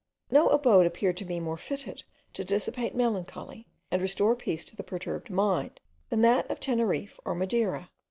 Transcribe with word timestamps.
No 0.31 0.47
abode 0.49 0.87
appeared 0.87 1.15
to 1.17 1.25
me 1.25 1.39
more 1.39 1.57
fitted 1.59 2.01
to 2.33 2.43
dissipate 2.43 2.95
melancholy, 2.95 3.67
and 3.91 4.01
restore 4.01 4.35
peace 4.35 4.65
to 4.65 4.75
the 4.75 4.81
perturbed 4.81 5.29
mind, 5.29 5.79
than 6.09 6.21
that 6.23 6.49
of 6.49 6.59
Teneriffe 6.59 7.19
or 7.23 7.35
Madeira. 7.35 7.91